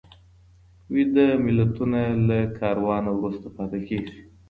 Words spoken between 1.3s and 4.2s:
ملتونه له کاروانه وروسته پاته کېږي.